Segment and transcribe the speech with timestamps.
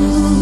[0.00, 0.39] tudo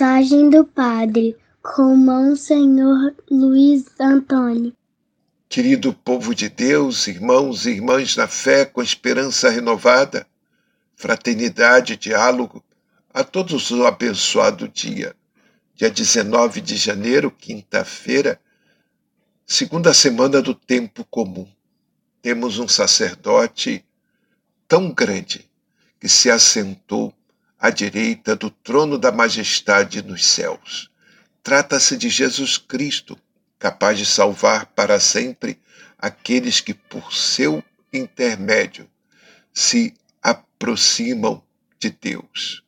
[0.00, 4.72] Mensagem do Padre com Monsenhor Luiz Antônio.
[5.46, 10.26] Querido povo de Deus, irmãos e irmãs na fé com esperança renovada,
[10.96, 12.64] fraternidade, diálogo,
[13.12, 15.14] a todos um abençoado dia.
[15.74, 18.40] Dia 19 de janeiro, quinta-feira,
[19.44, 21.46] segunda semana do tempo comum.
[22.22, 23.84] Temos um sacerdote
[24.66, 25.46] tão grande
[26.00, 27.12] que se assentou
[27.60, 30.90] à direita do trono da majestade nos céus.
[31.42, 33.18] Trata-se de Jesus Cristo,
[33.58, 35.60] capaz de salvar para sempre
[35.98, 38.88] aqueles que, por seu intermédio,
[39.52, 41.42] se aproximam
[41.78, 42.62] de Deus.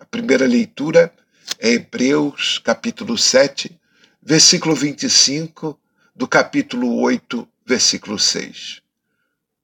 [0.00, 1.14] A primeira leitura
[1.58, 3.78] é Hebreus, capítulo 7,
[4.20, 5.78] versículo 25,
[6.14, 8.82] do capítulo 8, versículo 6.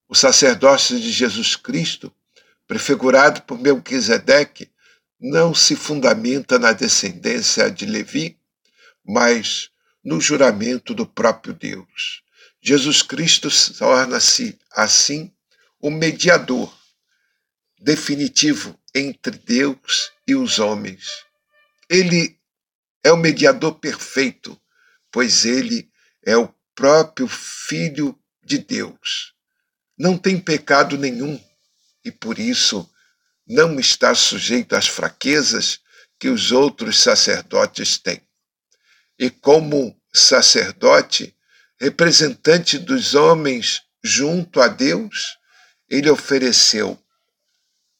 [0.07, 2.13] O sacerdócio de Jesus Cristo,
[2.71, 4.71] prefigurado por Melquisedeque,
[5.19, 8.39] não se fundamenta na descendência de Levi,
[9.05, 9.69] mas
[10.01, 12.23] no juramento do próprio Deus.
[12.61, 15.33] Jesus Cristo torna-se, assim,
[15.81, 16.73] o mediador
[17.77, 21.25] definitivo entre Deus e os homens.
[21.89, 22.39] Ele
[23.03, 24.57] é o mediador perfeito,
[25.11, 25.91] pois ele
[26.25, 29.33] é o próprio Filho de Deus.
[29.97, 31.37] Não tem pecado nenhum
[32.03, 32.89] e, por isso,
[33.47, 35.79] não está sujeito às fraquezas
[36.19, 38.21] que os outros sacerdotes têm.
[39.17, 41.35] E como sacerdote,
[41.79, 45.37] representante dos homens junto a Deus,
[45.89, 46.97] ele ofereceu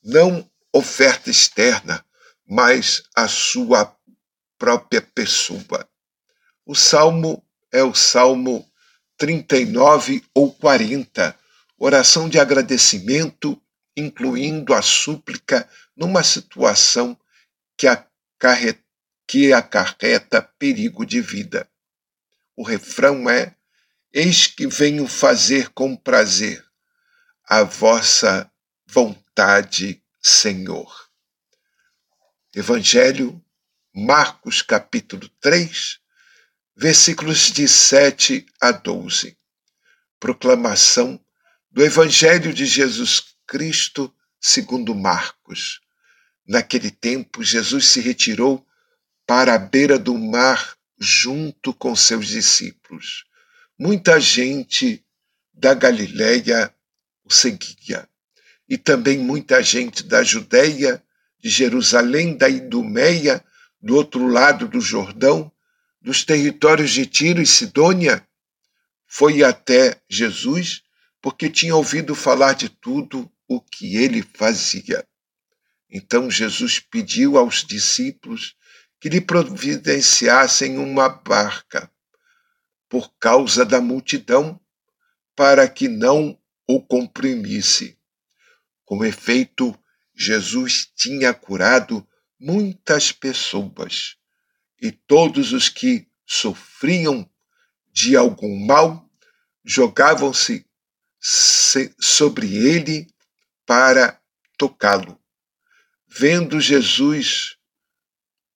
[0.03, 2.03] não oferta externa,
[2.47, 3.95] mas a sua
[4.57, 5.87] própria pessoa.
[6.65, 8.67] O salmo é o salmo
[9.17, 11.37] 39 ou 40,
[11.77, 13.61] oração de agradecimento,
[13.95, 17.17] incluindo a súplica numa situação
[17.77, 18.81] que acarreta,
[19.27, 21.69] que acarreta perigo de vida.
[22.55, 23.55] O refrão é:
[24.13, 26.63] Eis que venho fazer com prazer
[27.45, 28.51] a vossa
[28.85, 31.09] vontade, Senhor.
[32.53, 33.43] Evangelho,
[33.93, 35.99] Marcos capítulo 3,
[36.75, 39.37] versículos de 7 a 12.
[40.19, 41.23] Proclamação
[41.71, 45.81] do Evangelho de Jesus Cristo segundo Marcos.
[46.47, 48.65] Naquele tempo, Jesus se retirou
[49.27, 53.25] para a beira do mar junto com seus discípulos.
[53.77, 55.03] Muita gente
[55.53, 56.73] da Galiléia
[57.25, 58.07] o seguia,
[58.69, 61.03] e também muita gente da Judéia,
[61.37, 63.43] de Jerusalém, da Idumeia,
[63.81, 65.51] do outro lado do Jordão,
[66.01, 68.25] dos territórios de Tiro e Sidônia,
[69.05, 70.83] foi até Jesus
[71.21, 75.05] porque tinha ouvido falar de tudo o que ele fazia.
[75.89, 78.55] Então Jesus pediu aos discípulos
[78.97, 81.91] que lhe providenciassem uma barca
[82.87, 84.59] por causa da multidão,
[85.35, 86.37] para que não
[86.67, 87.97] o comprimisse.
[88.85, 89.77] Com efeito,
[90.13, 92.07] Jesus tinha curado
[92.39, 94.17] muitas pessoas,
[94.81, 97.29] e todos os que sofriam
[97.91, 99.09] de algum mal
[99.63, 100.65] jogavam-se
[101.99, 103.10] sobre ele
[103.71, 104.19] para
[104.57, 105.17] tocá-lo.
[106.05, 107.55] Vendo Jesus,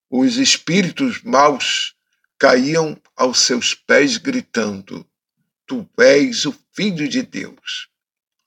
[0.09, 1.95] os espíritos maus
[2.37, 5.09] caíam aos seus pés, gritando:
[5.65, 7.87] Tu és o Filho de Deus.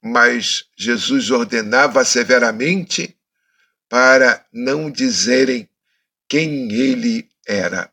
[0.05, 3.19] Mas Jesus ordenava severamente
[3.89, 5.67] para não dizerem
[6.29, 7.91] quem ele era.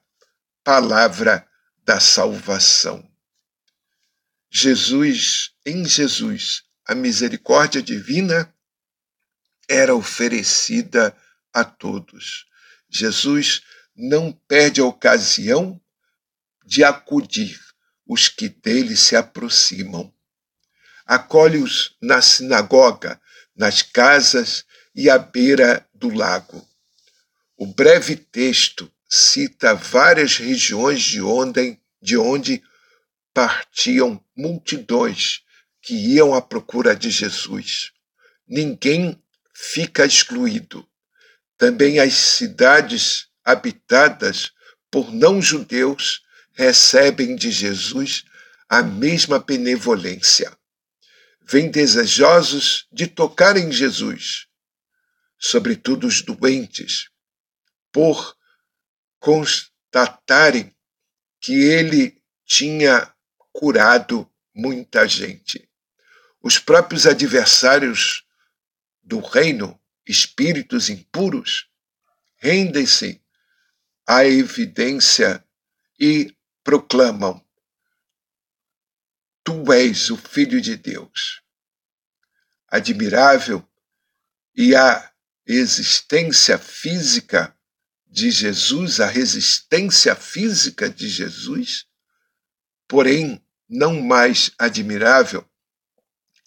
[0.66, 1.48] palavra
[1.86, 3.10] da salvação.
[4.51, 8.54] Jesus, em Jesus, a misericórdia divina
[9.67, 11.15] era oferecida
[11.53, 12.45] a todos.
[12.89, 13.62] Jesus
[13.95, 15.79] não perde a ocasião
[16.65, 17.59] de acudir
[18.07, 20.13] os que dele se aproximam.
[21.06, 23.21] Acolhe-os na sinagoga,
[23.56, 26.67] nas casas e à beira do lago.
[27.57, 32.62] O breve texto cita várias regiões de onde, de onde
[33.33, 35.41] partiam multidões
[35.81, 37.91] que iam à procura de Jesus.
[38.47, 39.21] Ninguém
[39.56, 40.88] fica excluído.
[41.57, 44.52] Também as cidades habitadas
[44.92, 46.22] por não-judeus
[46.54, 48.25] recebem de Jesus
[48.68, 50.56] a mesma benevolência.
[51.42, 54.48] Vêm desejosos de tocar em Jesus,
[55.40, 57.10] sobretudo os doentes,
[57.92, 58.36] por
[59.19, 60.75] constatarem
[61.40, 63.13] que ele tinha
[63.54, 65.69] curado muita gente.
[66.42, 68.25] Os próprios adversários
[69.06, 71.69] do reino, espíritos impuros,
[72.38, 73.22] rendem-se
[74.06, 75.46] à evidência
[76.00, 77.46] e proclamam:
[79.44, 81.44] Tu és o Filho de Deus.
[82.68, 83.66] Admirável
[84.56, 85.13] e a
[85.46, 87.56] existência física
[88.08, 91.86] de Jesus, a resistência física de Jesus,
[92.88, 95.48] porém não mais admirável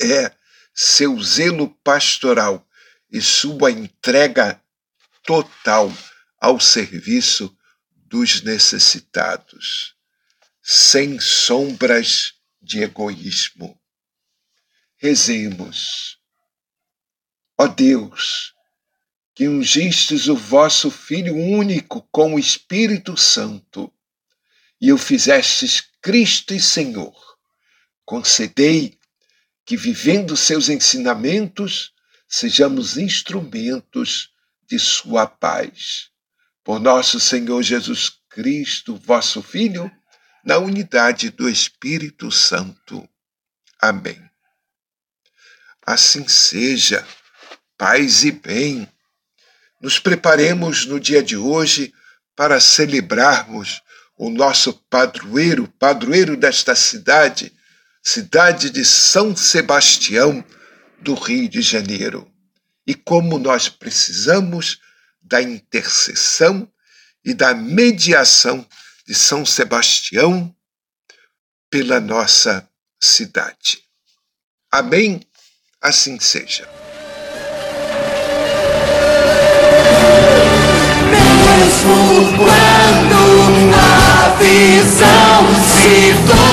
[0.00, 0.38] é
[0.80, 2.64] seu zelo pastoral
[3.10, 4.62] e sua entrega
[5.25, 5.92] total
[6.40, 7.52] ao serviço
[7.90, 9.96] dos necessitados,
[10.62, 13.76] sem sombras de egoísmo.
[14.98, 16.20] Rezemos.
[17.58, 18.54] Ó Deus,
[19.34, 23.92] que ungistes o vosso Filho único com o Espírito Santo
[24.80, 27.36] e o fizestes Cristo e Senhor,
[28.04, 28.97] concedei
[29.68, 31.92] que, vivendo seus ensinamentos,
[32.26, 34.30] sejamos instrumentos
[34.66, 36.08] de sua paz.
[36.64, 39.92] Por nosso Senhor Jesus Cristo, vosso Filho,
[40.42, 43.06] na unidade do Espírito Santo.
[43.78, 44.18] Amém.
[45.84, 47.06] Assim seja,
[47.76, 48.90] paz e bem.
[49.82, 51.92] Nos preparemos no dia de hoje
[52.34, 53.82] para celebrarmos
[54.16, 57.52] o nosso padroeiro, padroeiro desta cidade,
[58.08, 60.43] cidade de São Sebastião,
[60.99, 62.26] do Rio de Janeiro.
[62.87, 64.81] E como nós precisamos
[65.20, 66.66] da intercessão
[67.22, 68.66] e da mediação
[69.06, 70.55] de São Sebastião
[71.69, 72.66] pela nossa
[72.99, 73.82] cidade.
[74.72, 75.20] Amém?
[75.78, 76.66] Assim seja.
[81.11, 85.44] Mesmo quando a visão
[85.75, 86.47] se turva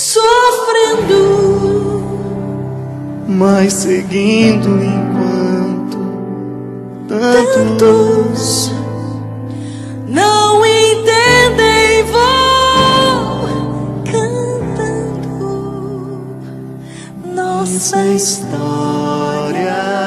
[0.00, 1.20] sofrendo
[3.28, 5.98] mas seguindo enquanto
[7.06, 8.72] tantos tantos
[10.08, 13.48] não entendem vou
[14.10, 15.38] cantando
[17.34, 19.99] nossa história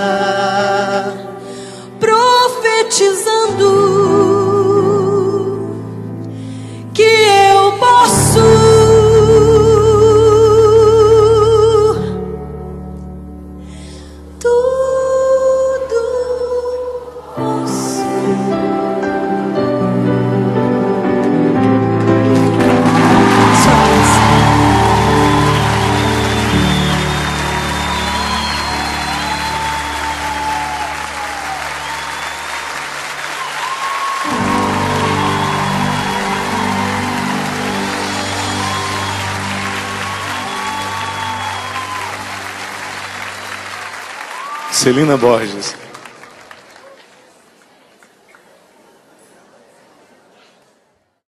[44.73, 45.75] Celina Borges.